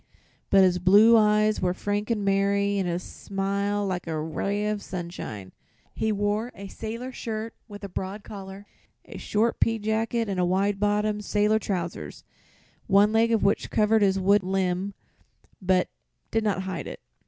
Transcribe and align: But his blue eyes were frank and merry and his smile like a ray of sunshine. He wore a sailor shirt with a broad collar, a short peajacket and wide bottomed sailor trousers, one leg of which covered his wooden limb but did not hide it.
But 0.49 0.63
his 0.63 0.79
blue 0.79 1.15
eyes 1.15 1.61
were 1.61 1.75
frank 1.75 2.09
and 2.09 2.25
merry 2.25 2.79
and 2.79 2.89
his 2.89 3.03
smile 3.03 3.85
like 3.85 4.07
a 4.07 4.19
ray 4.19 4.67
of 4.67 4.81
sunshine. 4.81 5.51
He 5.93 6.11
wore 6.11 6.51
a 6.55 6.69
sailor 6.69 7.11
shirt 7.11 7.53
with 7.67 7.83
a 7.83 7.87
broad 7.87 8.23
collar, 8.23 8.65
a 9.05 9.19
short 9.19 9.59
peajacket 9.59 10.27
and 10.27 10.49
wide 10.49 10.79
bottomed 10.79 11.23
sailor 11.23 11.59
trousers, 11.59 12.23
one 12.87 13.13
leg 13.13 13.31
of 13.31 13.43
which 13.43 13.69
covered 13.69 14.01
his 14.01 14.19
wooden 14.19 14.51
limb 14.51 14.95
but 15.61 15.87
did 16.31 16.43
not 16.43 16.63
hide 16.63 16.87
it. 16.87 16.99